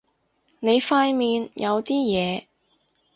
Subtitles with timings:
[0.61, 2.45] 你塊面有啲嘢